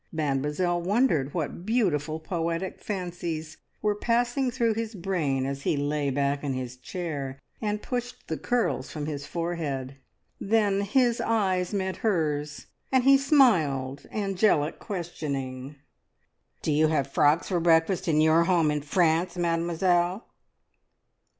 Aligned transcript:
Mademoiselle 0.11 0.81
wondered 0.81 1.31
what 1.31 1.63
beautiful 1.63 2.19
poetic 2.19 2.81
fancies 2.83 3.57
were 3.83 3.93
passing 3.93 4.49
through 4.49 4.73
his 4.73 4.95
brain 4.95 5.45
as 5.45 5.61
he 5.61 5.77
lay 5.77 6.09
back 6.09 6.43
in 6.43 6.53
his 6.53 6.75
chair 6.75 7.39
and 7.61 7.83
pushed 7.83 8.27
the 8.27 8.35
curls 8.35 8.89
from 8.89 9.05
his 9.05 9.27
forehead. 9.27 9.97
Then 10.39 10.81
his 10.81 11.21
eyes 11.23 11.71
met 11.71 11.97
hers, 11.97 12.65
and 12.91 13.03
he 13.03 13.15
smiled 13.15 14.07
angelic 14.11 14.79
questioning. 14.79 15.75
"Do 16.63 16.71
you 16.71 16.87
have 16.87 17.05
frogs 17.11 17.49
for 17.49 17.59
breakfast 17.59 18.07
in 18.07 18.19
your 18.21 18.45
home 18.45 18.71
in 18.71 18.81
France, 18.81 19.37
Mademoiselle?" 19.37 20.25